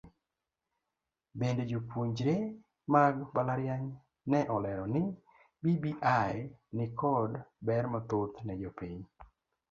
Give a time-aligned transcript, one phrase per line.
[1.41, 2.31] Bende jopuonjre
[2.95, 3.85] mag mbalariany
[4.31, 5.03] ne olero ni
[5.75, 5.91] bbi
[6.77, 7.31] nikod
[7.65, 8.99] ber mathoth ne jopiny.